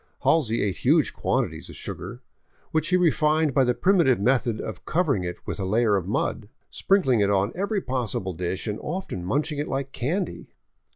[0.23, 2.23] Halsey ate huge quantities of sugar—
[2.71, 6.49] which he refined by the primitive method of covering it with a layer of mud—
[6.71, 10.47] sprinkling it on every possible dish and often munch ing it like candy.